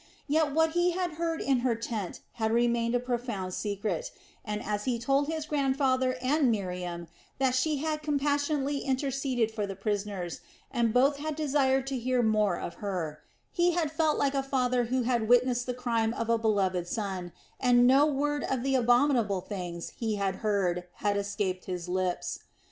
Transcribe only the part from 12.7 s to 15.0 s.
her, he had felt like a father